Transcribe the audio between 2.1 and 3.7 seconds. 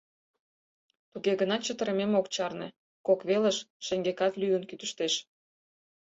ок чарне, кок велыш,